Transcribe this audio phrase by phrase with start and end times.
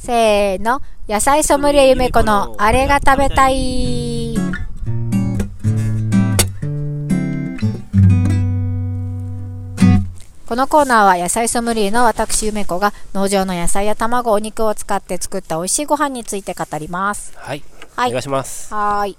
[0.00, 0.80] せーの。
[1.06, 4.34] 野菜ソムリエゆめこのあれが食べたい。
[10.48, 17.34] このコーナーは野菜ソムリエの私ゆめこが農場の野菜や卵、お肉を使って作った美味しいご飯について語ります。
[17.36, 17.62] はい。
[17.94, 18.72] はいお願いします。
[18.72, 19.18] はーい。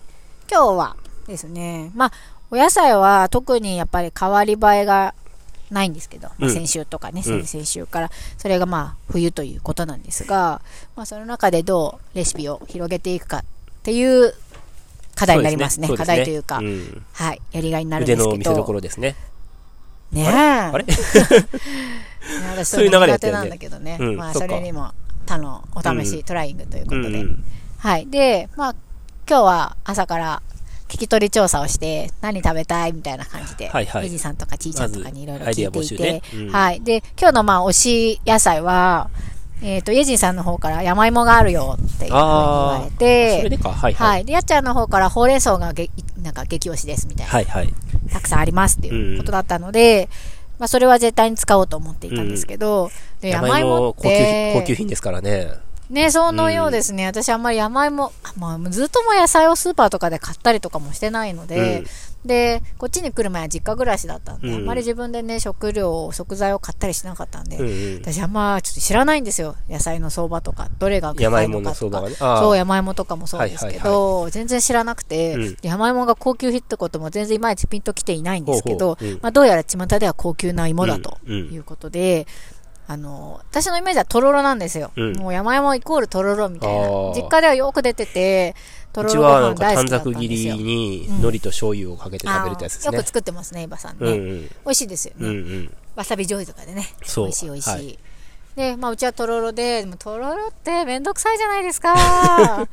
[0.50, 0.96] 今日は
[1.28, 2.12] ですね、まあ、
[2.50, 5.14] お野菜は特にやっぱり変わり映えが
[5.72, 10.62] ないんですけど、まあうん先週とかね、うん先々週から、それがまあ、冬ということなんですが、
[10.96, 13.44] まあ、その中でどうレシピを広げていくかっ
[13.84, 14.34] ていう
[15.16, 15.88] 課題になりますね。
[15.88, 18.30] 課そうですね題というか、んはい、やりがいになるんですけど。
[18.30, 19.16] 腕の見せ所ですね。
[20.12, 20.28] ねえ。
[20.28, 20.84] あれ？
[20.86, 20.94] ね
[22.54, 23.98] 私そういう苦手なんだけどね。
[23.98, 24.92] まあ、うんそっかそれにも
[25.26, 27.26] 他のお試し、うんトライングということで。
[27.78, 28.08] はい。
[28.08, 28.76] で、まあ、
[29.28, 30.42] 今日は朝から
[30.92, 36.82] 聞き取り調査をして、何食べたいみたいな感じで、はいはいエジさんとかちーちゃんとかにいろいろ聞いていて、ねうんはい。
[36.82, 39.10] で、今日のまあ、推し野菜は、
[39.64, 43.70] えっ、と、イェジンさんの方から山芋があるよっていうふうに言われそれて、でか。
[43.72, 44.22] はいははい。
[44.24, 44.26] い。
[44.26, 45.90] で、やっちゃんの方からほうれん草がげ
[46.22, 47.74] なんか激推しですみたいな、はいはい。
[48.12, 50.10] たくさんありますっていうことだったので、
[50.60, 55.52] まあ、それは絶対に使おうと思っていたんですけど、で山芋っ高級高級品ですからね。
[55.92, 57.06] ね、そのようですね。
[57.06, 61.84] 私あんまり山芋、あまあ、ずっともう野菜をスーパーとかで買ったりとかもしてないので、
[62.26, 64.56] で、こっちに来る前は実家暮らしだったんで、うん。
[64.56, 68.02] あんまり自分でね、食料、食材を買ったりしなかったんで、うんうん。
[68.02, 69.56] 私あんまちょっと知らないんですよ。
[69.70, 72.02] 野菜の相場とか、どれが山高い芋のかとか。
[72.02, 72.16] がね。
[72.16, 75.58] そう、山芋とかもそうですけど、全然知らなくて、うん。
[75.64, 79.10] 山芋が高級品ってことも全然いまいちピンときていないんですけど、ほうほう。
[79.10, 79.20] うん。
[79.22, 81.34] まあどうやら巷では高級な芋だとうん。
[81.34, 81.54] うん。
[81.54, 82.28] いうことで、
[82.92, 84.92] あの、私のイメージはとろろなんですよ。
[84.98, 88.54] うんもう山芋イコールとろろみたいな実家ではよく出てて、
[88.92, 90.58] とうろろご飯大好短きだったんです冊切よ。
[90.58, 93.08] りにうん海苔と醤油をかけて食べるってやつですねよく。
[93.08, 93.98] 作ってますね、伊庭さんね。
[94.00, 94.42] うんうん。
[94.42, 95.28] 美味しいですよね。
[95.30, 95.74] うんうん。
[95.96, 96.86] わさび醤油とかでね。
[97.16, 97.70] 美味しい美味しい。
[97.70, 98.00] はい
[98.56, 101.96] で、まあ、うちはとろろで、でもとろろってめんどくさいじゃないですか。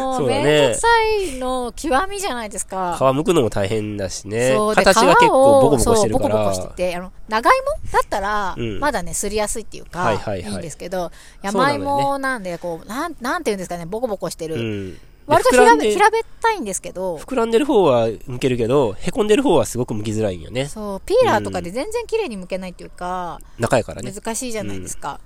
[0.00, 0.88] もう、そうだねめんどくさ
[1.34, 2.96] いの極みじゃないですか。
[2.98, 4.74] 皮剥くのも大変だしねそう。
[4.74, 6.54] で形が結構ボコボコしてるかそうボコボコら。
[6.54, 11.10] してて、あの、長芋だったら、うんまだね、すりやすいっていうか、はいはいんですけど、
[11.42, 14.98] 山芋なんで、こう、なん、なんていうんですかね、ボコボコしてる。
[15.28, 20.66] 割と平べ、平べったいんですけど、膨らんでる方は剥けるけど、へこんでる方はすごく剥きづらいんよね。
[20.66, 24.12] そう、ピーラーとかで全然綺麗に剥けないっていうか、中やからね。
[24.12, 25.20] 難しいじゃないですか。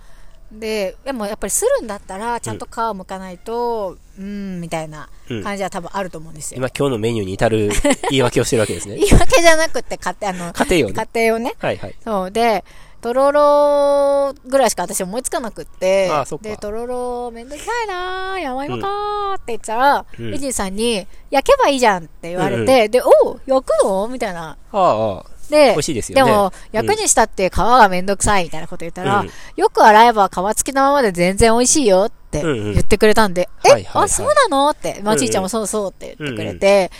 [0.52, 6.58] で、でもやっぱりするんだったら、ちゃんと皮を剥かないと、うん、みたいなうん感じは多分あると思うんですよ。
[6.58, 7.70] 今今日のメニューに至る
[8.10, 8.96] 言い訳をしてるわけですね。
[9.00, 11.06] 言い訳じゃなくて、家庭、あの、家庭用ね。
[11.14, 11.54] 家庭をね。
[11.58, 11.94] はいはい。
[12.04, 12.30] そう。
[12.30, 12.64] で、
[13.02, 16.48] とろろぐらいしか私思いつかなくって、ああそっか。
[16.48, 20.34] で、とろろめんどくさいなー山芋かーって言ったら、うん。
[20.34, 24.06] エジンさんに、焼けばいいじゃんって言われて、で、おう焼くの？
[24.06, 24.56] みたいな。
[24.72, 25.24] ああ。
[25.50, 26.02] で、でね。
[26.14, 29.30] でも、うん焼くにしたって皮がめんどくさいみたいなこと言ったら、うん。
[29.56, 32.72] よく洗えば皮付きのままで全然美味しいよってうんうん。
[32.74, 34.04] 言ってくれたんで、え、はいはいはい。
[34.04, 34.70] あ、そうなの？
[34.70, 36.92] って、まあ、うんうんちいちゃんもそうそうって言ってくれて、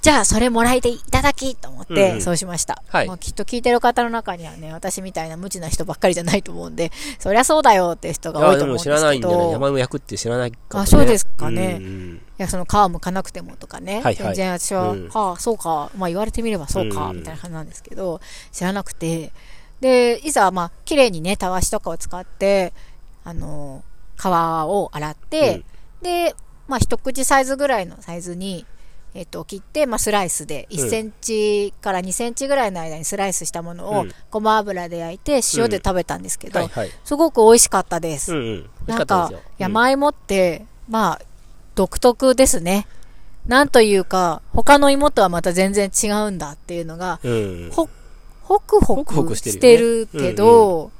[0.00, 2.82] じゃあそれもらえていただきと思っうんて、うんそうしました。
[2.88, 8.96] はいまあ、きっと聞いてる方の中にはね、私みたいな無知な人ばっかりじゃないと思うんで、 そりゃそうだよって人が多いと思うんですけど。
[8.96, 10.82] らないんじゃない山芋焼くって知らないかも、ね。
[10.84, 13.94] あそうですかねうんうんいや、その皮むかなくてもとかね。
[13.94, 15.90] はいはい全然私は、うんはあ、そうか。
[15.96, 18.20] まあ言われてみればそうか、うんみたいな感じなんですけど、
[18.52, 19.32] 知らなくて。
[19.80, 22.72] で、いざ、まあ、綺麗にね、たわしとかを使って、
[23.24, 23.84] あの、
[24.16, 25.62] 皮を洗って、
[26.02, 26.34] で、
[26.66, 28.66] まあ一口サイズぐらいのサイズに、
[29.14, 36.68] えっと、切って、まあ、スライスで、1センチから2センチぐらいの間にスライスしたものをうん、ごま油で焼いて、塩で食べたんですけど。
[37.04, 38.32] すごく美味しかったです。
[38.32, 38.70] うんうん。
[38.86, 41.22] なんか山芋って、まあ、
[41.74, 42.86] 独特ですね。
[43.46, 47.32] なんというか、他の芋とはまた全然違うんだっていうのが、うん。
[47.32, 47.70] うん。
[47.70, 47.88] ほ、
[48.42, 50.90] ほくほホクホくクしてるけど、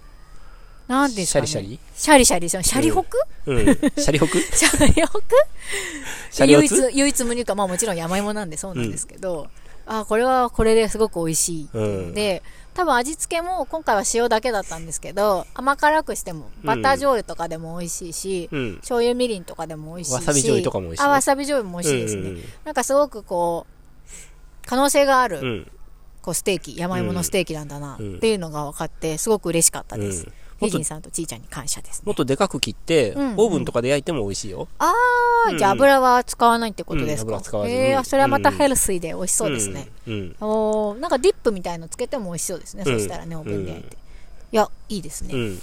[0.86, 1.46] なんですかね。
[1.46, 1.80] シャリシャリ？
[1.98, 3.66] シャリシャリ、そのシャリホク、うん。
[3.66, 4.38] シャリホク？
[4.54, 5.25] シャリホク？
[6.31, 9.48] シャリホ唯ク一、唯一無二か、まあもちろん山芋なんでそうなんですけど、
[9.84, 11.69] あ、これはこれですごく美味しい。
[11.75, 12.44] うので、
[12.75, 18.76] 多分味付けも今回は塩だけだったんですけど、甘辛くしても、バター醤油とかでも美味しいし、うん。
[18.76, 20.14] 醤油みりんとかでも美味しいし。
[20.14, 21.08] わさび醤油とかも美味しいね。
[21.08, 22.20] あ、わさび醤油も美味しいですね。
[22.20, 22.44] うんうんうん。
[22.64, 25.70] なんかすごくこう、可能性がある、うん。
[26.23, 28.17] こうステーキ、山芋のステーキなんだな、うん。
[28.19, 30.25] っていうのが分かって、すごく嬉しかったです。
[30.25, 32.02] うんヒージンさんとちーちゃんに感謝ですね。
[32.06, 34.69] もっとでかく切って、うんオーブンとかで焼いても美味しいよ。
[34.78, 39.88] あー、じゃあうん油は使わないってことですか、うん油使わずにえー、それはまたヘルシーで美味しそうですね。
[40.06, 40.14] うん。
[40.14, 40.37] うん。
[40.40, 42.82] おーなんかディップみたいのつけても美味しそうですね。
[42.87, 43.96] うんそしたらね、オーブンで焼いて。
[44.50, 45.40] いや、いいですね、うん。
[45.40, 45.60] うん。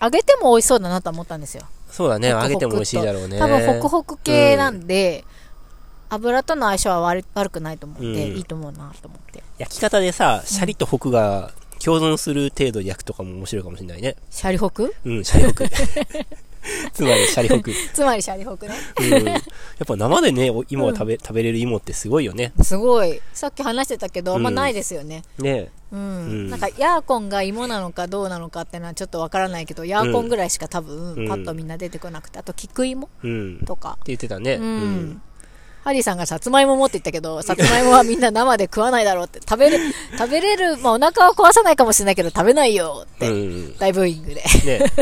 [0.00, 1.64] 揚げても美味しそうだなと思ったんですよ。
[1.90, 2.32] そうだね。
[2.32, 3.38] ホクホク揚げても美味しいだろうね。
[3.38, 5.24] 多分ホクホク系なんで、
[6.10, 9.42] 油との相性は悪悪くないと思って、うんいいと思うなと思って。
[9.58, 11.52] 焼き方でさ、シャリとホクが
[11.84, 14.16] 共存する程度で焼くとかも面白いかもしれないね。
[14.30, 14.94] シャリホク？
[15.04, 15.64] うん、シャリホク。
[16.92, 17.72] つまり、シャリホク。
[17.94, 18.74] つまりシャリホクね。
[19.00, 19.26] うん。
[19.26, 19.40] やっ
[19.86, 22.52] ぱ生でね、お芋を食べ、食べれる芋ってすごいよね。
[22.62, 23.20] すごい。
[23.32, 25.22] さっき話してたけど、あんまないですよね。
[25.38, 26.00] ねうん。
[26.00, 33.56] うんなんか、ヤーコンが芋なのかどうなのかってのはちょっとわからないけど、ヤーコンぐらいしか多分、うんパッとみんな出てこなくて、あと、菊芋うん。
[33.56, 33.98] ってとか。
[34.04, 34.54] 言ってたね。
[34.54, 35.22] うん。
[35.88, 39.78] ハリーさんがさつまいも持って言ったけど、さつまいもはみんな生で食わないだろうって、食べれ、
[40.18, 43.26] 食べれる、まあお腹は壊さないかもしれないけど、食べないよって。
[43.78, 44.42] 大ブーイングで。
[44.66, 44.84] ね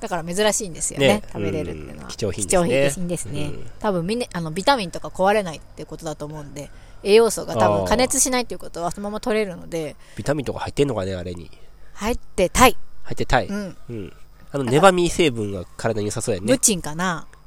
[0.00, 1.06] だから珍しいんですよね。
[1.06, 2.02] ね食べれるっていうのは。
[2.02, 3.40] うん貴重品ですね貴重品ですね。
[3.42, 6.68] うん多分みんな、あの、ビタミンとか壊れないってことだと思うんで、
[7.04, 11.52] 栄養素が多分加熱しないっていうことはそのまま取れるので、ビタミンとか入ってんのかね、あれに。
[11.94, 12.76] 入ってたい。
[13.04, 13.46] 入ってたい。
[13.46, 13.76] うん。
[13.88, 14.12] うん。
[14.50, 16.48] あの、ネバミ成分が体に良さそうやね。
[16.50, 17.41] ムチンかなえ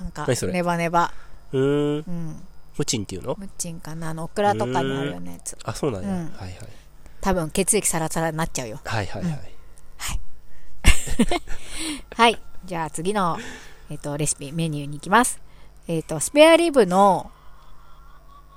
[0.00, 0.52] なんか何そ、れ？
[0.52, 1.12] ネバネバ。
[1.52, 2.04] うーん。
[2.06, 2.42] うん。
[2.76, 3.36] ムチンっていうの？
[3.38, 4.10] ムチンかな？
[4.10, 5.56] あの、オクラとかにあるようなやつ。
[5.64, 6.08] あ、そうなんや。
[6.08, 6.54] うんはいはい。
[7.20, 8.80] 多分血液サラサラになっちゃうよ。
[8.84, 9.56] はいはいはい。
[12.16, 12.40] はい。
[12.64, 13.38] じゃあ次の、
[13.90, 15.40] えっ、と、レシピ、メニューに行きます。
[15.88, 17.30] えっ、と、スペアリブの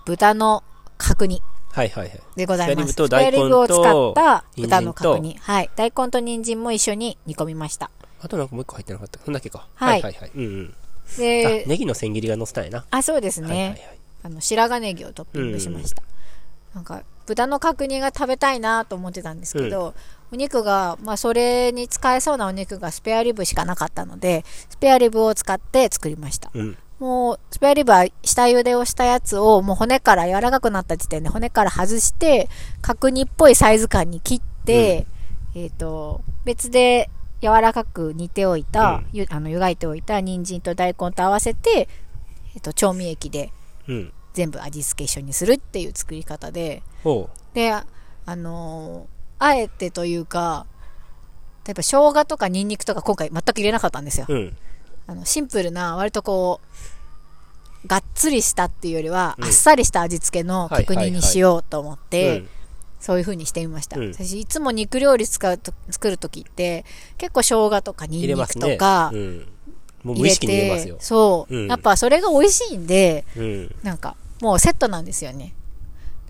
[0.06, 0.64] 豚の
[0.98, 1.42] 角煮
[1.72, 2.22] はいはいはい。
[2.36, 2.94] でございます。
[2.94, 3.84] スペスペアアリブを使っ
[4.14, 5.38] た大根と豚の角煮。
[5.38, 5.70] はい。
[5.76, 7.92] 大根と人参も一緒に煮込みました。
[8.22, 9.20] あとなんかもう一個入ってなかった。
[9.24, 9.68] そんだけか。
[9.76, 10.32] はいはいはいはい。
[10.36, 10.76] うんうん。
[11.18, 12.86] あ、で、ネギの千切りが乗せたんやな。
[12.92, 13.48] あ、そうですね。
[13.48, 14.00] はいはいはい。
[14.24, 16.04] あの、白髪ネギをトッピングしました。
[16.76, 19.94] なんか、豚の角煮が食べたいなと思ってたんですけど、
[20.32, 26.52] お肉が、まあ、それに使えそうなお肉がスペアリブしかなかったので、スペアリブを使って作りました。
[26.54, 26.78] うん。
[27.00, 32.50] もう、スペアリブは下茹でをしたやつを、もう骨から柔らかくなった時点で骨から外して、
[32.82, 35.08] 角煮っぽいサイズ感に切って、
[35.56, 37.10] えっ、と、別で
[37.42, 41.88] 柔らかく煮ておいた、うんゆあの湯がいておいた人参と大根と合わせて、
[42.56, 43.52] えっ、と、調味液で
[43.88, 44.14] うん。
[44.34, 47.30] 全部味付け一緒にするっていう作り方で、おう。
[47.54, 47.86] で、あ
[48.26, 50.66] あのーあえてというか、
[51.66, 54.26] 例えば生姜とかニンニクとか今回全く入れなかったんですよ。
[54.28, 54.58] うん。
[55.08, 56.60] あの、シンプルな、割とこ
[57.84, 62.50] う、がっつりしたっていうよりは、うんあっさりした味付けの角煮にしようと思って、うん
[63.00, 64.00] そういう風にしてみました。
[64.00, 66.86] うん私、いつも肉料理使うと作るときって、
[67.18, 68.74] 結構生姜とかニン入れニクますね。
[68.74, 69.48] とかうん。
[70.04, 70.98] もう無意識に入れますてよ、。
[71.00, 73.76] そう、うんやっぱそれが美味しいんで、うん。
[73.84, 75.54] なんか、もうセットなんですよね。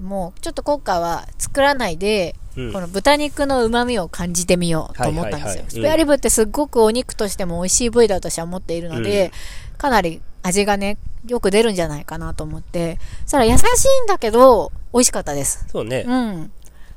[0.01, 5.63] もう、ちょっと今回は作らないで、うんこの豚肉の旨味を感じてみようと思ったんですよ。
[5.69, 9.31] スペアリブってすっごくお肉としても美味しい部位だと私は思っているので、
[9.77, 13.65] かなり味がね、よく出るんじゃないかなと思って、そしたら優しい
[14.03, 15.65] んだけど、美味しかったです。
[15.71, 16.05] そうね。
[16.07, 16.51] うん。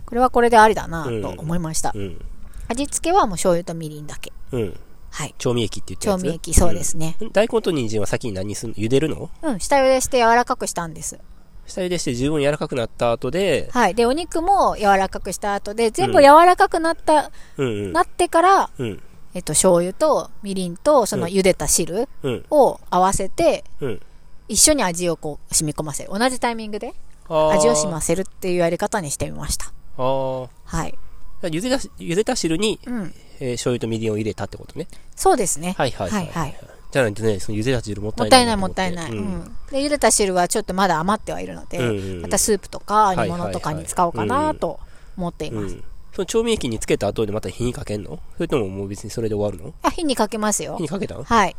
[0.06, 1.92] これはこれでありだなと思いました。
[1.94, 2.24] うん。
[2.68, 4.32] 味付けはもう醤油とみりんだけ。
[4.52, 4.78] うん。
[5.10, 5.34] はい。
[5.38, 7.16] 調味液って言って調味液、そうですね。
[7.20, 8.74] うん大根と人参は先に何すんの？
[8.76, 9.30] 茹でるの？
[9.42, 11.18] うん、下茹でして柔らかくしたんです。
[11.66, 13.94] 下茹でして十分柔らかくなった後で、はい。
[13.94, 17.30] で、お肉も柔らかくした後で、全部柔らかくなった。
[17.56, 19.02] なってから、うん。
[19.34, 22.44] えっと、醤油とみりんと、その茹でた汁うん。
[22.50, 24.00] を合わせて、うん。
[24.48, 26.10] 一緒に味をこう染み込ませる。
[26.12, 26.94] 同じタイミングで
[27.28, 29.72] 味をしませるっていうやり方にしてみました。
[30.02, 30.98] あーはい。
[31.42, 33.14] 茹でたし、茹でた汁に、うん。
[33.40, 34.86] えー醤油とみりんを入れたってことね。
[35.16, 35.74] そうですね。
[35.76, 36.56] はいはいはいはい。
[36.92, 39.18] じゃないとね、その茹でた汁もったいないもったいないもったいない。
[39.18, 39.56] うん。
[39.70, 44.78] で、茹でた汁はちょっとまだ余ってはいるので、うんうんうんまたスープとか煮はいはいはい物とかに使おうかなと
[45.16, 45.74] 思っています。
[45.74, 45.84] うん。
[46.12, 48.20] その調味液につけた後でまた火にかけんの？
[48.36, 49.74] それとももう別にそれで終わるの？
[49.82, 50.82] あ、火にかけますよ火。
[50.82, 51.24] にかけたの？
[51.24, 51.56] はい。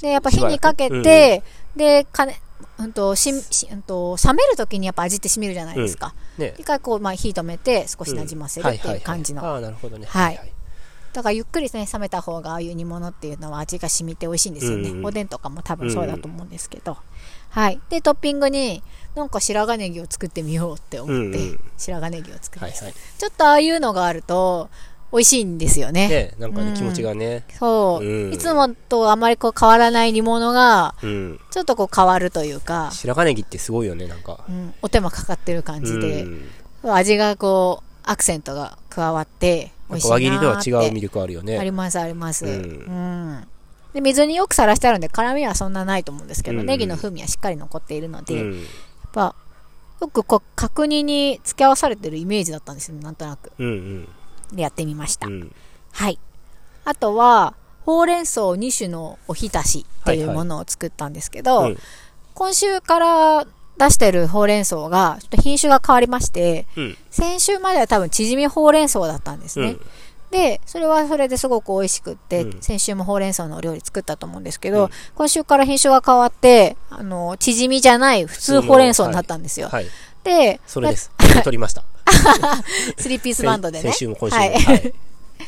[0.00, 1.42] で、やっぱ火にかけしばらて、
[1.76, 2.40] で、かね、
[2.78, 6.14] うんと、しん、しうんと、冷めるときにやっぱ味って染みるじゃないですか。
[6.38, 6.54] ね。
[6.58, 9.44] 一回こう、まあ火止めて少し馴染ませるっていう感じの。
[9.44, 10.06] ああ、なるほどね。
[10.08, 10.52] はい
[11.12, 14.88] だからゆっくりね、冷めた方がああいう煮物っていうのは味が染みて美味しいんですよね。
[14.88, 16.96] うんうんおでんとかも多分そうだと思うんですけど。
[17.50, 17.78] はい。
[17.90, 18.82] で、トッピングに、
[19.14, 22.86] なんか白髪ネギを作ってみようって思って、うんうん白髪ネギを作りました。
[22.86, 23.02] はいはい。
[23.18, 24.70] ちょっとああいうのがあると、
[25.12, 26.08] 美味しいんですよね。
[26.08, 27.44] ね、なんかね、うん気持ちがね。
[27.58, 31.40] そう、うんいつもとあまりこう変わらない煮物が、うん。
[31.50, 34.40] ちょっとこう変わるというか、白髪ネギってすごいよね、なんか。
[34.48, 36.26] うん、お手間かかってる感じでう、
[36.88, 41.62] ん味がこう、アクセントが加わって、美味しいな輪切りとはーって違う魅力あるよあね。
[41.62, 42.46] りますあります。
[42.46, 42.56] ううん
[43.34, 43.48] ん。
[43.92, 48.66] で、水によくさらしてあるんで、辛みはそんなないと思うんですけど、うんネギの風味はしっかり残っているので、やっうん。
[49.12, 49.34] ぱ、
[50.00, 53.52] よくこう、角煮に付け合わされてるイメージだったんですよ、なんとなく。
[53.58, 54.08] うんうん。
[54.52, 55.26] で、やってみました。
[55.26, 55.54] うん。
[55.92, 56.18] はい。
[56.84, 57.54] あとは、
[57.84, 61.78] ほうれん草2種のおひたしっていうはいはいものを作ったんですけど、うん
[62.34, 66.96] 今週から出してるほうれん草が、ちょっと品種が変わりまして、うん。
[67.10, 69.72] 先週までは多分縮みほうれん草だったんですね。
[69.72, 69.80] うん。
[70.30, 79.68] で、それはそれですごく美味しくって、うん先週もほうれん草のお料理作ったと思うんですけど、うん今週から品種が変わって、あの、縮みじゃない普通ほうれん草になったんですよ。
[79.68, 79.86] はい。
[80.24, 81.11] で、それです。
[81.40, 81.84] 取りました。
[82.98, 83.90] スリーピースバンドでね。
[83.90, 84.42] 先 週も今週も。
[84.42, 84.54] はい。
[84.54, 84.94] はい。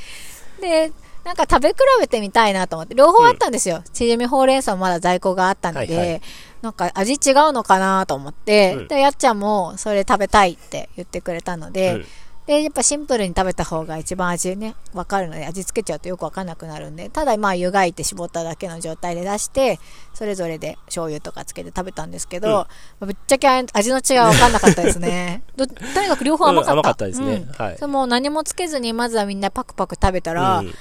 [0.60, 0.92] で、
[1.24, 3.82] なんか食べ比べてみたいなと思って、両方あったんですよ。
[3.92, 6.22] チヂミほうれん草まだ在庫があったので、はいはい
[6.64, 12.06] なんか味違うのかなと思って、うんで、やっちゃんもそれ食べたいって言ってくれたので、うん
[12.46, 19.80] で、やっぱシンプルに食べた方が一番味ね、わかるので、味付けちゃうとよくわかんなくなるんで、ただまあ湯がいて絞っただけの状態で出して、
[20.12, 22.66] それぞれで醤油とかつけて食べたんですけど、うんま
[23.00, 25.42] あぶっちゃけ味の違いはわかんなかったですね。
[25.56, 26.72] どとにかく両方甘かった。
[26.72, 30.74] うん甘かったですねうんはいそれもう何もつけずに、まずはみんなパクパク食べたら、うん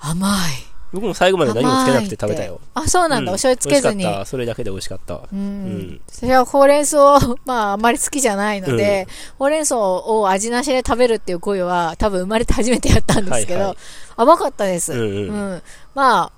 [0.00, 0.77] 甘い。
[0.92, 2.60] 僕も最後まで何もつけなくて食べたよ。
[2.74, 3.32] あ、そうなんだ。
[3.32, 3.96] うお醤油つけずに。
[3.96, 4.24] 美味しかった。
[4.26, 5.14] それだけで美味しかった。
[5.32, 6.96] うんうんそれはほうれん草、
[7.44, 9.06] まああんまり好きじゃないので、
[9.38, 13.76] ほうれん草を味なしで食べるっていう声は多分生まれて初めてやったんですけど、はいはい
[14.16, 14.92] 甘かったです。
[14.94, 15.62] うんうん
[15.94, 16.32] まあ、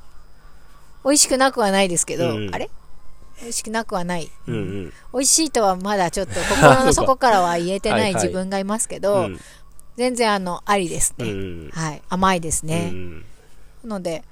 [1.05, 2.69] 美味しくなくはないですけど、うんあれ？
[3.41, 4.31] 美味しくなくはない。
[4.49, 4.93] うんうん。
[5.15, 9.41] 美味しいとはまだちょっと心のそうか底からは言えてなはいいはい自分がいますけど、うん
[9.97, 11.31] 全然あの、ありですうね。
[11.33, 12.03] んはい。
[12.09, 12.89] 甘いですうね。
[12.91, 13.23] ん。
[13.85, 14.25] ので、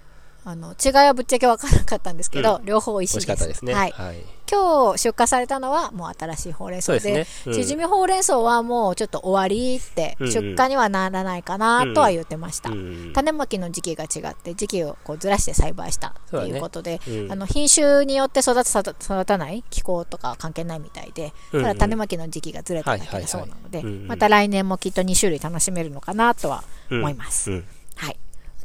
[0.48, 3.26] あの、違いはぶっちゃけ分からなかったんですけど、う両方美味しいです。
[3.26, 3.74] かったですね。
[3.74, 3.90] はい。
[3.90, 4.24] はい。
[4.50, 7.52] 今日出荷されたのはもう新しいほうれん草で、ですね。
[7.52, 12.70] うんちぢみほうれん草はもうちょっと終わりって、うんうん出荷にはならないかなとは言ってました。
[12.70, 27.50] うん種まきの時期が違って、時期をこうずらして栽培したということで、うんあの品種によって育つ、育育たない気候とかは関係ないみたいで、うんうんただ種まきの時期がずれただけではいはいはいそうなので、うんうんまた来年もきっと2種類楽しめるのかなとはうん思います。
[27.50, 27.77] うんはい。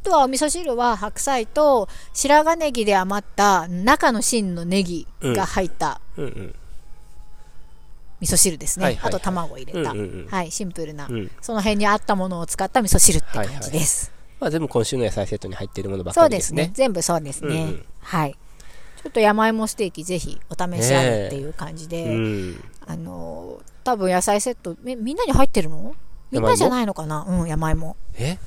[0.03, 6.55] あとはお味噌汁は白菜と白髪ネギで余った中の芯のネギが入ったうんうん
[8.19, 8.85] 味噌汁ですね。
[8.85, 14.11] はいはいはいあと卵入れた、うんうんうんはい、シンプルな、うんその辺にあったものを使った味噌汁って感じです。
[14.41, 16.71] まあ全部今週の野菜セットに入っているものばっそうでねかりですすね。。
[16.73, 17.55] 全部そうですね。
[17.55, 18.35] うんうんはい。
[19.01, 22.63] ちょっと山芋ステーキぜひお試しあるっていう感じで、うん。
[22.85, 25.93] あのー多分野菜セットみみんなに入ってるの？
[26.31, 27.25] みんなじゃないのかな？
[27.27, 27.97] うん、山芋。
[28.15, 28.37] え？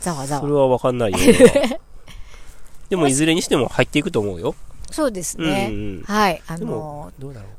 [0.00, 0.60] ざわざそれわ。
[0.62, 1.18] はわかんないよ。
[2.88, 4.54] でもいずれにしても入っていくと思うよ。
[4.90, 5.68] そうですね。
[5.70, 6.42] うんうんはい。
[6.48, 7.12] あでの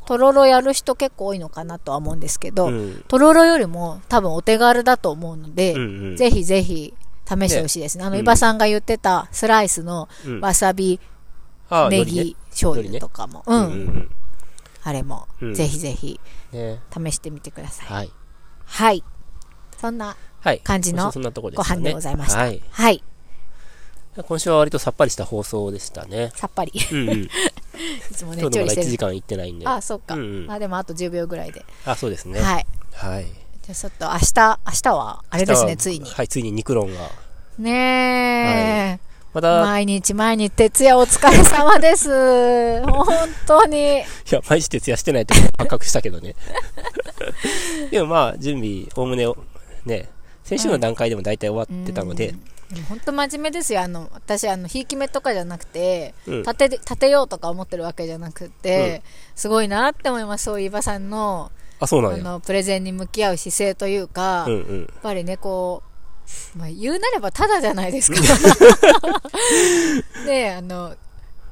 [0.06, 2.70] とろろやる人結構多いのかなとは思うんですけど、う。
[2.72, 3.04] うん。
[3.08, 6.94] とろろよりも多分お手軽だと思うので、うんうんぜひぜひ
[7.26, 8.04] 試してほしいですね。
[8.04, 11.00] あの、うん伊庭さんが言ってたスライスのうんわさび、
[11.70, 14.10] ああ、ネギ、醤油とかも、う、うんん
[14.84, 16.20] あれも、うんぜひぜひ
[16.52, 17.88] 試してみてください。
[17.88, 18.12] はい。
[18.66, 19.04] はい。
[19.80, 20.16] そんなはい。
[20.64, 22.40] 感じの今週そんなとこですご飯でございました。
[22.40, 22.62] はい。
[22.70, 23.04] はい。
[24.28, 26.32] 今週は割とさっぱりした放送でしたね。
[26.36, 26.74] さっぱり。
[26.92, 27.22] うんうん。
[27.24, 27.30] い
[28.14, 28.90] つもね、ちょうどまだ1調理してる。
[28.90, 29.68] 時間行ってないんで。
[29.68, 30.16] あ、そっか。
[30.16, 31.66] うんうんあ、でもあと10秒ぐらいで。
[31.86, 32.42] あ、そうですね。
[32.42, 32.66] はい。
[32.94, 33.26] はい。
[33.26, 36.10] じゃあちょっと明日、明日は、あれですね、ついに。
[36.10, 37.10] はい、ついに肉論が。
[37.58, 39.12] ねえ。
[39.34, 42.82] まだ、毎日毎日徹夜お疲れ様です。
[42.84, 43.08] 本
[43.48, 44.00] 当に。
[44.00, 46.36] いや、毎日徹夜してないと発覚したけどね。
[47.92, 49.26] でもまあ、準備、おおむね、
[49.86, 50.10] ね、
[50.52, 52.36] 先週の段階でも大体終わってたので、
[52.90, 53.84] 本当真面目ですよ。
[53.84, 59.02] あの、私、あの、ひいき目とかじゃなくて、うん立て、立てようとか思ってるわけじゃなくて、
[59.34, 60.44] すごいなって思います。
[60.44, 64.88] そういう伊庭さんの、あ、そうなんの、プレゼンに向き合う姿勢というか、やっうんうん。
[65.02, 65.84] ぱりね、こ
[66.56, 68.20] う、まあ、言うなればただじゃないですか。
[70.26, 70.96] で、あの、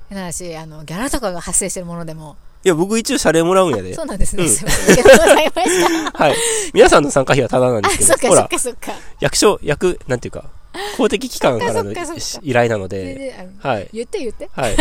[0.10, 4.06] 変な話、あの、ギャラとかが発生してるものでも、いや、僕一応謝礼もらうんやでそう。
[4.06, 4.44] なんですね。
[4.44, 6.24] うんありがとうございました。
[6.24, 6.36] はい。
[6.74, 8.92] 皆さんの参加費はタダなんであ、すけど、そっかほら、そっかそっか。
[9.22, 10.44] 役所、役、なんていうか、
[10.98, 13.90] 公的機関からのそっかそっか依頼なの全で、然あのはい。
[13.94, 14.50] 言って言って。
[14.52, 14.76] はい。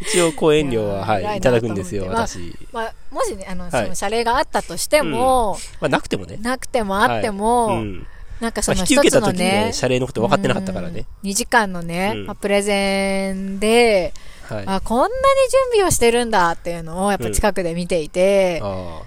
[0.00, 2.58] 一応講演料は、いやーはい、偉いただくんですよ、と思って私。
[2.72, 6.38] まあ、もしね、あの、はいその謝礼があったとしても、まあ、なくてもね。
[6.40, 8.06] なくてもあっても、はいうん。
[8.40, 11.04] なんかまあ、その一つ引き受けた時にのねね、、謝礼のこと分かってなかったからね。
[11.22, 11.30] うん。
[11.30, 14.14] 2時間のね、うんまあ、プレゼンで、
[14.52, 14.64] はい。
[14.66, 15.12] あ、こんなに
[15.50, 19.02] 準備をしてるんだっていうのをやっぱ近くで見ていて、あ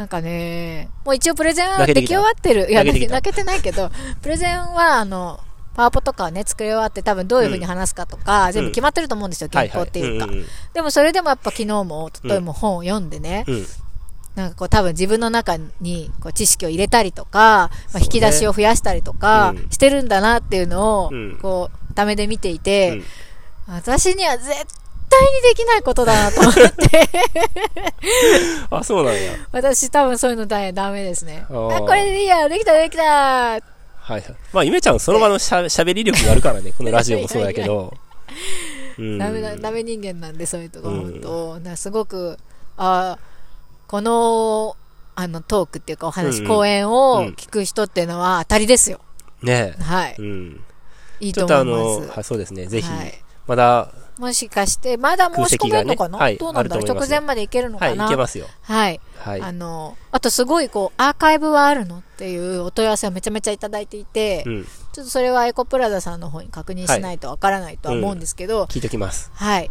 [0.00, 2.70] なんかね、もう一応プレゼンは出来終わってる。
[2.70, 3.90] いや、泣けてないけど、
[4.22, 5.40] プレゼンはあの、
[5.74, 9.50] パワポとかはね、作り終わって多分どういう風に話すかとか、全部決まってると思うんですよ。
[9.52, 10.26] 原稿っていうか。
[10.26, 13.66] んんでもそれでもやっぱ昨日も、一昨日も本を読んでね、うん。
[14.36, 19.70] なんかこう多分自分の中にこう知識を入れたりとか、まあ、引き出しを増やしたりとかうん。
[19.70, 21.38] してるんだなっていうのをうん。
[21.42, 23.04] こうダメで見ていうんて、うん
[23.72, 24.64] 私には絶対に
[25.48, 27.08] できないことだなと思って、
[28.70, 29.32] あ、そうなんや。
[29.52, 31.44] 私多分そういうのだダメですね。
[31.48, 33.60] あこれでいいや、できたできたはい
[34.10, 34.22] はい。
[34.52, 37.94] まあ、ゆめちゃんその場のしゃ喋り力があるからね、 このラジオもそうやけど。
[38.98, 42.38] うんダメだ、ダメ人間なんでそういうとこうん思うんかすごく、
[42.76, 43.18] あ
[43.86, 44.76] この、
[45.14, 49.00] あのトークっていうかお話、うん講演うをん聞く人っていうのは当たりですよ。
[49.42, 50.22] ねはいえ。。
[50.22, 50.64] うん。
[51.20, 52.08] いいちょっとあと思います。
[52.08, 52.66] の、はい、そうですね。
[52.66, 58.06] ぜひはい、まだ、もしかして、まだ申し込めるのかな、ねはいどうなんだろう直前までいけるのはい、かな？
[58.06, 58.46] いけますよ。
[58.62, 59.00] はい。
[59.18, 59.40] はい。
[59.40, 64.64] あの、あとすごいこう、アーカイブはあるのっていうお問い合わせをめちゃめちゃいただいていて、うん。
[64.64, 69.30] ちょっとそれはエコプラザさんの方に確認しないとわからないとは思うんですけど、聞いときます。
[69.34, 69.70] はい。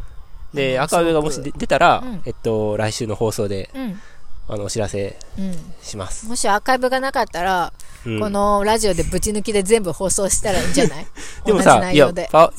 [0.53, 4.01] で、あの赤上がもし出出たら、うんえっと、来週の放送で、うん。
[4.49, 5.55] あの、お知らせうん。
[5.81, 6.27] します。
[6.27, 7.71] もしアーカイブがなかったら、
[8.05, 11.05] うんこのラジオでぶち抜きで全部放送したらいいんじゃない？
[11.45, 12.09] でもさ、いや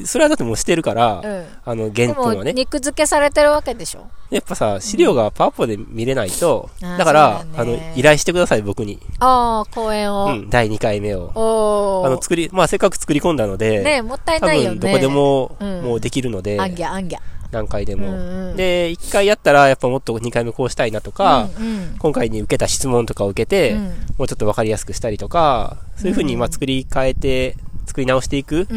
[0.05, 1.47] それはだってもうしてるから、うん。
[1.65, 2.53] あの、原本はね。
[2.53, 4.05] 肉付けされてるわけでしょ？
[4.31, 9.01] やっぱさ、資料がパワポで見れないと、だから、そうだあのね、依頼してください、僕に。
[9.19, 10.27] ああ、公演を。
[10.27, 11.33] うん、第2回目を。
[12.07, 14.79] あの、作り、まあ、せっかく作り込んだので、ねもったい多ないよね。
[14.79, 17.21] 分どこでも、うんもうできるので、あんぎゃ、あんぎゃ。
[17.51, 18.09] 何回でも。
[18.09, 18.57] うんうん。
[18.57, 21.97] で、1回やったら、やっぱもっと2回目こうしたいなとか、うんうん。
[21.99, 23.85] 今回に受けた質問とかを受けて、うん。
[24.19, 28.69] もうちょっとわかりやすくしたりとか、そういうふうに、まあ、作り変えて、作り直していく、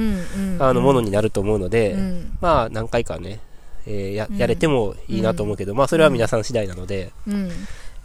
[0.60, 2.38] あの、ものになると思うので、うん。
[2.42, 3.40] まあ、何回かね、
[3.86, 4.38] えーやうん。
[4.38, 7.52] やれてもいいなと思うけど、まあ、それは皆さん次第なので、うん。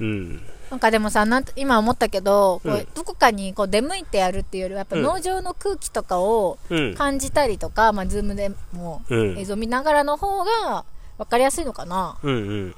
[0.00, 0.42] うん。
[0.70, 6.94] なんかでもさ、なんと今思ったけど、こううんどこかにこう出向いてやるっていうよりは、やっぱうん農場の空気とかをうん。
[6.94, 9.44] 感じたりとか、まあ、ズームでもうん映。
[9.46, 10.84] 像見ながらの方が
[11.16, 12.75] 分かりやすいのかな、うんうん。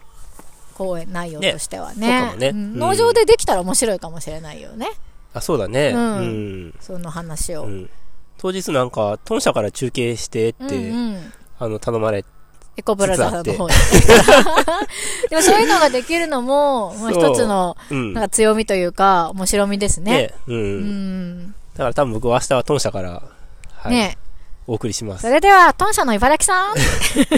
[0.74, 2.36] 公演内容としてはね。
[2.36, 4.88] ねねんうん農場でできたら面白いかもしれないよね。
[5.34, 5.90] あ、そうだね。
[5.94, 6.74] ううんん。
[6.80, 7.64] その話を。
[7.64, 7.90] うん。
[8.38, 12.24] 当日なんか、豚舎から中継してって、うんうんあの、頼まれ
[12.76, 13.74] エコブラザーの方に。
[15.28, 18.12] でもそういうのができるのも、まあ、一つのうん。
[18.14, 20.12] なんか強みというか、面白みですね。
[20.12, 20.34] ね。
[20.46, 20.54] う。
[20.54, 21.54] うんん。
[21.74, 23.22] だから多分僕は明日は豚舎から、
[23.76, 23.90] はい。
[23.90, 24.18] ね
[24.66, 25.28] お送りしますそ。
[25.28, 27.28] れでは、トン社の茨城さんはいはーい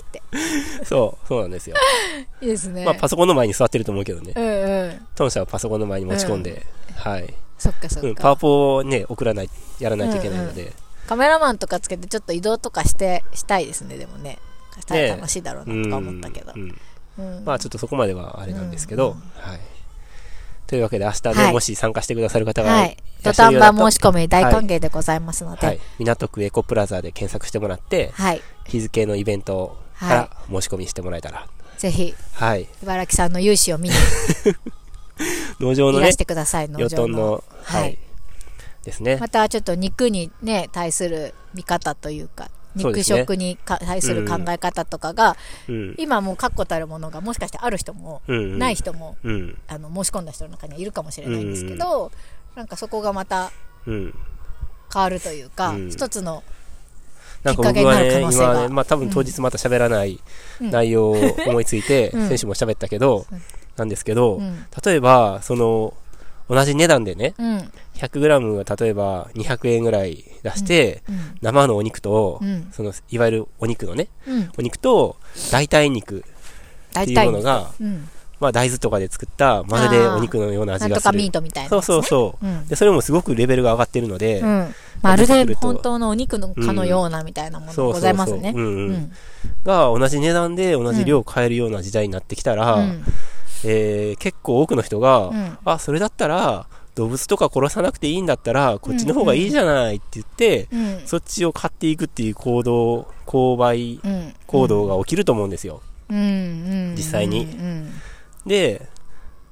[0.00, 0.84] って。
[0.84, 1.76] そう、そうなんですよ。
[2.40, 2.84] いいですね。
[2.84, 4.32] まあ、パソコンの前に座ってると思うけどね。
[4.36, 5.06] うんうん。
[5.16, 7.34] 豚舎はパソコンの前に持ち込んで、はい。
[7.58, 8.08] そっかそっか。
[8.08, 10.72] うん、パワポをね、送らない、やらないといけないので。
[11.06, 14.38] カメラマンとかつけてちょっと移動とかして、したいですね、でもね。
[14.80, 16.58] したらね楽しいだろうなとか思ったけどう。
[16.58, 16.78] ん。
[17.18, 19.60] うんまあ、ちょっとそこまではあれなんですけど、うんはい。
[20.66, 23.22] というわけで、明日ね、はいもし参加してくださる方がはいい。
[23.22, 25.80] 土壇場申し込み大歓迎でございますのはいで。。
[25.98, 28.40] 港区エコプラザで検索してもらって、はい。
[28.66, 31.46] 日付のイベントから申し込みしてもらえたら。
[31.76, 32.68] ぜひ、はい。
[32.82, 33.94] 茨城さんの勇姿を見に
[35.60, 37.06] 農場のねいらし、てください、農養場の。
[37.08, 37.98] 豚の、ははいい。
[38.84, 39.18] ですね。
[39.20, 45.36] またちょっと肉にね、対する見方というか、肉食にか対する考え方とかが、
[45.68, 45.94] うん。
[45.98, 48.58] 今もう確固たるものがもしかしてある人も、うんうん。
[48.58, 49.58] ない人も、うん。
[49.68, 52.10] あの、申し込んだ人の中にはいるかもしれないんですけど、
[52.54, 53.52] なんかそこがまた
[53.86, 54.14] うん。
[54.92, 55.88] 変わるというか、うん。
[55.90, 56.42] 一つの、
[57.44, 58.62] きっかけになる可能性が。
[58.62, 60.20] ね、まあ多分当日また喋らない
[60.60, 60.70] うん。
[60.70, 61.16] 内容を
[61.46, 62.28] 思いついて、うん。
[62.28, 63.42] 選手も喋ったけどうん、
[63.76, 65.94] なんですけどう、ん、例えば、その、
[66.48, 75.16] 同じ値段でね、うん、100g が例えば200円ぐらい出して、うん、生のお肉とう、ん、その、いわゆるお肉のね、うん、お肉と
[75.50, 76.24] 代替肉
[77.00, 78.08] っていうものが、うん、
[78.42, 81.30] まあ大豆とかで作った、まるでお肉のような味がする。
[81.30, 82.46] トみたいな、そうそうそう。
[82.46, 82.66] うん。
[82.66, 84.74] で、それもすごくレベルが上がってるので、うん。
[85.00, 88.00] まるで本当のお肉のかのようなみたいなものそうご。
[88.00, 88.52] ざいますね。
[88.54, 88.92] うんううん。
[88.94, 89.12] ん。
[89.64, 93.04] が、同じ値段で同じ量を買えるような時代になってきたら、うん
[93.64, 101.02] えー結構多くの人が、うんあ、それだったら、動物とか殺さなくていいんだったら、こっちの方がいいじゃないって言って、うん。
[101.06, 104.34] そっちを買っていくっていう行動、購買うん。
[104.46, 105.80] 行動が起きると思うんですよ。
[106.10, 106.18] うん。
[106.18, 106.20] う
[106.92, 106.94] ん。
[106.96, 107.92] 実際にうん。
[108.46, 108.88] で、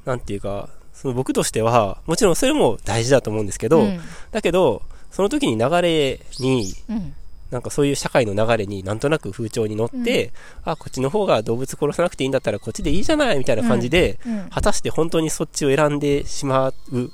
[0.05, 4.01] なんていうか、その僕としては、もちろんそれも大事だと思うんですけど、うん
[4.33, 7.15] だけど、その時に流れに、うん。
[7.51, 10.33] なんかそういう社会の流れになんとなく風潮に乗って、
[10.65, 14.49] あ、こっちの方が動物殺さなくていいんだったらこっちでいいじゃないみたいな感じで、うん。
[14.51, 17.11] 果たして本当にそっちを選んでしまう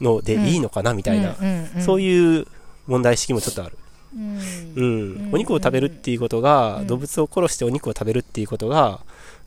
[0.00, 1.36] のでいいのかなみたいな、
[1.80, 2.46] そういいう
[2.86, 3.76] 問題意識もちょっとある。
[4.14, 4.38] うん。
[4.76, 5.22] うん。
[5.26, 9.00] うんお肉を食べるっていうことが、うん動物を殺してお肉を食べるっていうことが、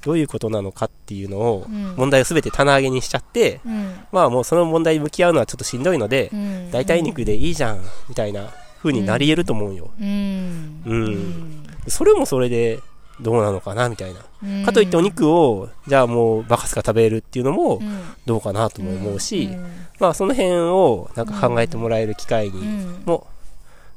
[0.03, 3.95] どういうことなのかっていうのを、うん問題を全て棚上げにしちゃって、うん。
[4.11, 6.71] まあもうその問題に向き合うのはちょっとしんどいので、うん。
[6.71, 9.91] 代替肉でいいじゃん、みたいな風になり得ると思うよ。
[9.99, 10.83] うん。
[10.85, 12.79] うんそれもそれで
[13.19, 14.19] どうなのかな、みたいな。
[14.43, 14.65] うん。
[14.65, 23.03] かといってお肉を、じゃあもうバカスカ食べるっていうのもうん、どうかなとも思うし、うんまあその辺をなんか考えてもらえる機会うにん。
[23.05, 23.27] も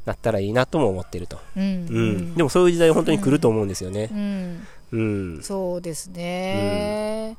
[0.05, 1.39] なったらいいなとも思ってると。
[1.57, 1.63] うん。
[1.63, 2.35] うん。
[2.35, 4.15] でもそういう時代本当に来ると思うんですよねう。
[4.15, 4.67] ん。
[4.93, 5.01] う
[5.39, 5.43] ん。
[5.43, 7.37] そうですね。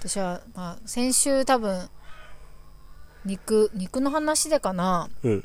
[0.00, 1.88] 私は、まあ、先週多分、
[3.24, 5.08] 肉、肉の話でかな。
[5.22, 5.44] うん。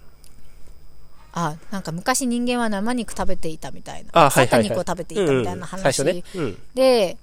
[1.35, 4.09] あ、なんか昔人間は生肉食べていたみたいな。
[4.13, 4.69] あ、はいはいはい。
[4.69, 5.61] 腐った肉を食べていたみたいなうんうん。
[5.65, 6.23] 話ね。
[6.33, 6.57] うん。
[6.73, 7.17] で、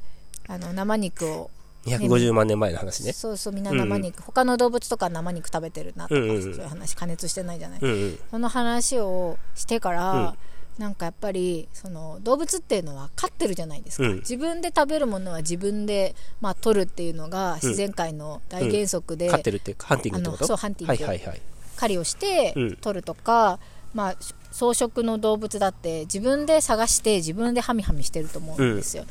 [0.46, 1.50] あの、生肉を
[1.86, 3.12] 250万年前の話ね。
[3.12, 8.18] そうそうみんな生肉、他の動物とか生肉食べてるなとか、うんうんそういう話加熱してないじゃない、うんうん。
[8.30, 10.32] その話をしてから、うん。
[10.78, 14.16] なんかやっぱりその動物っていうのは飼ってるじゃないですか、うん。
[14.16, 20.46] 自分で食べるものは自分で、まあ、取るっていうのが自然界の大原則で、飼ってるっていうか、ハンティングってこと？
[20.46, 21.04] そうハンティング。
[21.04, 21.40] はいはいはい。
[21.76, 22.76] 狩りをしてうん。
[22.76, 23.58] 取るとか、
[23.94, 24.16] まあ、
[24.50, 29.04] 草食の動物だって自分で探して自分でハミハミしてると思うんですよ、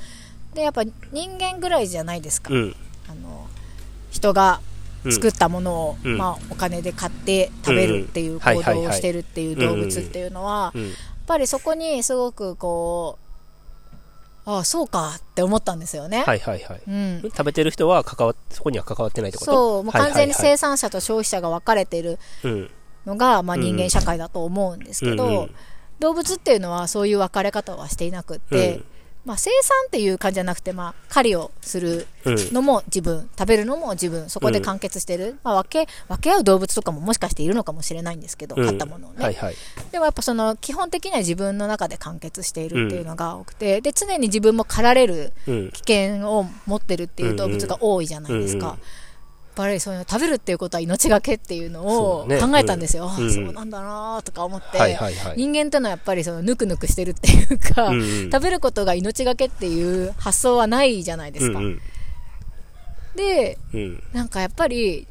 [0.54, 2.76] でやっぱ人間ぐらいじゃないですか、うん。
[3.10, 3.48] あの
[4.10, 4.62] 人が
[5.04, 5.12] うん。
[5.12, 6.18] 作ったものを、うん。
[6.18, 10.90] まあ、お金で買って食べるっていううんうん行動をしてるっていう動物っていうのは、うん。
[10.90, 10.94] やっ
[11.26, 13.18] ぱりそこにすごくこ
[14.46, 16.82] うああそうかって思ったんですよね、はいはいはい。
[16.88, 19.52] うん、食べてる人は関わっ、そこには関わってないってこと？
[19.52, 22.20] そうもう完全に生産者と消費者が分かれてる。
[23.06, 25.56] のが、まあ、人間社会だと思うんですけど、うんうん
[26.00, 28.84] 動物っていうのはそういう分かれ方はしていなくって、うん
[29.24, 32.36] まあ、生産っていう感じじゃなくて、まあ、狩りをするうん。
[32.54, 39.56] のも自分食べるのも自分そこで完結してる、まあ、分け分け合う動物とかももしかしているのかもしれないんですけど、うん買ったものをね、はいはい。
[39.92, 45.72] でもやっぱその基本的には自分の中で完結しているっていうのが多くて、で常に自分も狩られるうん。
[45.72, 48.68] 危険を持ってるっていう動物が多いじゃないですか。
[48.68, 48.80] うんうん
[49.56, 53.06] ぱりそういうの食べるっていうことは命がけっていうのをそうね考えたんですよ。
[53.06, 55.38] ああうんそうなんだなとか思って、はいはいはい。
[55.38, 61.60] 人間ってのはやっぱりそのぬくぬくしてるっていうか、うんうん食べることが命がけっていう発想はないじゃないですか。
[61.60, 61.82] うんうん
[63.16, 64.04] で、うん。
[64.14, 65.08] なんかやっぱり、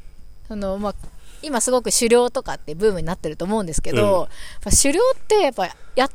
[0.49, 0.95] その、まあ、
[1.43, 4.29] 今すごく狩猟とかってブームになってると思うんですけど、うんやっ
[4.63, 6.11] ぱ狩猟ってやっぱやっ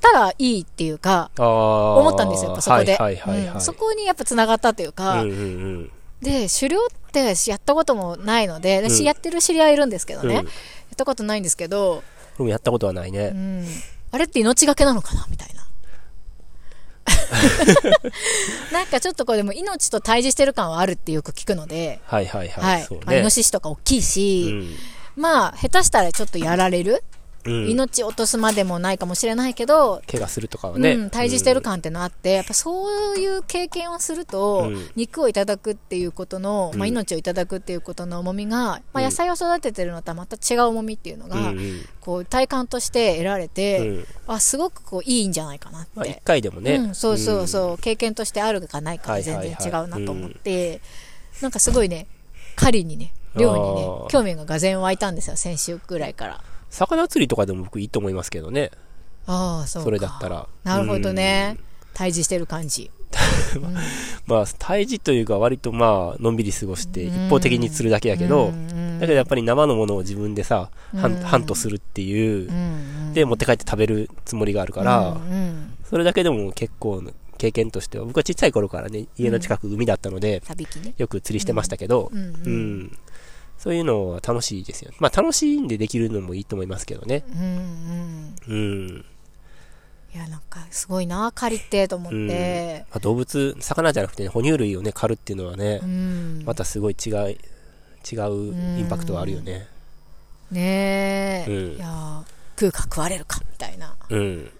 [0.00, 1.30] たらいいっていうか。
[1.36, 2.96] 思ったんですよ、やっぱそこで。
[2.96, 3.54] はいはいはいはい。
[3.54, 5.90] うんそこにやっぱ繋がったというか、うんうんうん。
[6.22, 10.50] で、狩猟ってやったこともないので、私うんやってる知り合いいるんですけどね、うんや
[10.94, 12.02] ったことないんですけど、
[12.38, 13.30] やったことはないうね。
[13.30, 13.66] ん、
[14.12, 15.66] あれって命がけなのかなみたいな。
[18.72, 22.62] なんかちょっとこれでも命と対峙してる感はあるってよく聞くので、はいはいは。
[22.62, 22.84] はいい。
[22.84, 23.30] そうまあ、イノね。
[23.30, 24.48] シシとか大きいし、
[25.16, 25.22] うん。
[25.22, 27.02] まあ、下手したらちょっとやられる、
[27.46, 27.70] うん。
[27.70, 30.92] 命落とすまでもないかもしれないけど、怪我するとかはね。
[30.92, 34.88] うん、対峙してる感ってのあって、やっぱそういう経験をすると、うん。
[34.96, 41.80] 肉をいただくっていうことの、まあ、うん命をいただくっていうことの重みが、まあ、うん野菜を育ててるのとはまた違う重みっていうのが、うんうん。
[42.00, 44.06] こう体感として得られて、うん。
[44.26, 46.74] あすごくこういいんじゃないかなって、まあ一回でもね。
[46.74, 49.56] うん、そうそうそう、経験としてあるかないかははい全はいはい。
[49.58, 50.80] 然違うなと思って、
[51.42, 52.06] なんかすごいね
[52.54, 58.70] 狩りにね漁にね興味ががぜん湧いたんですよ先週ぐらいから魚釣りとかでも僕いいと思いますけどね。
[59.26, 59.84] ああそうか。
[59.84, 60.46] それだったら。
[60.64, 61.58] なるほどね、
[61.94, 62.90] 対峙してる感じ。
[64.26, 67.26] まあ、胎児というか割とまあ、のんびり過ごして、うん。
[67.26, 68.52] 一方的に釣るだけやけど、
[69.00, 71.20] だけどやっぱり生のものを自分でさ、ハンうん。
[71.20, 75.16] ハントするっていうう、んで、持って帰って食べるつもりがあるから、
[75.88, 80.42] それだけでも結構な経験としては、僕はちっちゃい頃からね、家の近く海だったので、
[80.98, 82.98] よく釣りしてましたけど、うん
[83.58, 84.92] そういうのは楽しいですよ。
[84.98, 87.24] まあ楽しんでできるのもいいと思いますけどね。
[87.28, 89.04] うんうんうん。
[90.14, 99.68] いやなんかすごいな狩りってと思ってまあ、動物、魚じゃなくて、ね、哺乳類をね、狩るっていうのはねう、んまたすごい違い、違うインパクトはあるよね。
[100.50, 102.24] ねえ、うんいやー
[102.58, 104.50] 食うか食われるかみたいなうん。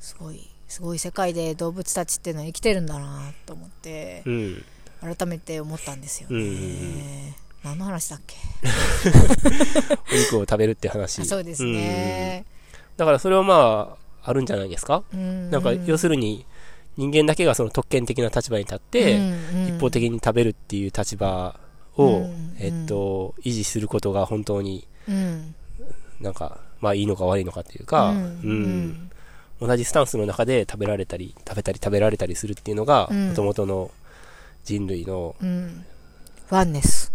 [0.00, 4.64] すごいすごい世界で動物たちっていうのは生きてるんだなと思ってうん。
[5.00, 7.34] 改めて思ったんですよね、うんうんうん
[7.66, 8.36] 何の話だっけ？
[10.12, 11.22] お肉を食べるって話。
[11.22, 12.44] あそうですね、
[12.96, 15.02] だからそれはまあ、あるんじゃないですか？
[15.12, 16.46] うん、なんか、要するに、
[16.96, 19.18] 人間だけがその特権的な立場に立って、
[19.68, 21.58] 一方的に食べるっていう立場
[21.96, 25.54] を、うんえっと、維持することが本当にうん。
[26.20, 28.18] なんか、まあいいのか悪いのかっていうか、うんう
[28.54, 29.10] ん。
[29.60, 33.28] 同じスタンスの中で食べられたり、食べたり食べられたりするっていうのが、うん。
[33.30, 33.90] もともとの
[34.64, 35.84] 人類の、うん。
[36.48, 37.12] ワンネス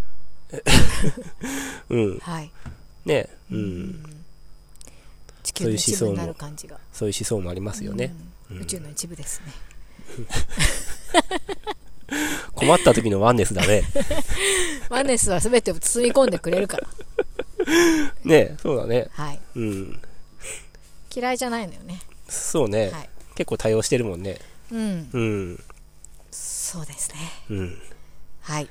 [1.90, 2.52] うん、はい、
[3.06, 4.04] ね、うん、
[5.44, 6.78] 地球の一部になる感じが。
[6.94, 8.14] そういう思想もありますよね。
[8.50, 8.62] うん。
[8.62, 9.54] 宇宙の一部ですね、
[12.56, 13.84] 困った時のワンネスだね。
[14.90, 16.88] ワンネスは全てを包み込んでくれるから。
[18.24, 19.08] ね、そうだね。
[19.12, 19.40] はい。
[19.56, 20.02] うん。
[21.14, 22.02] 嫌いじゃないのよね。
[22.28, 23.10] そうね、はい。
[23.36, 24.40] 結構多用してるもんね。
[24.72, 25.10] うん。
[25.12, 25.64] うん。
[26.32, 27.16] そうですね。
[27.50, 27.82] うん。
[28.42, 28.70] はい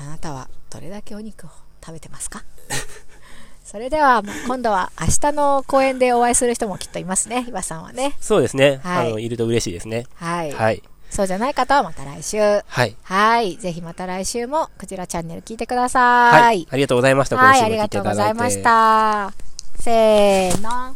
[0.00, 1.50] あなたはどれだけお肉を
[1.84, 2.42] 食べてますか？
[3.64, 8.80] それではまあ今度は明日の公演でお会いする人もきっといますね岩さんはねそうですね。
[8.82, 10.06] はいあの、いると嬉しいですね。
[10.16, 10.82] はい、はい。
[11.10, 12.96] そうじゃない方はまた来週はい。
[13.02, 16.00] はいぜひまた来週もクジラチャンネル聞いてくださ
[16.32, 16.68] はいい。
[16.70, 17.36] ありがとうございました。
[17.36, 18.14] はい、ありがとうご。
[18.14, 19.32] ざいました。
[19.78, 20.94] せーの。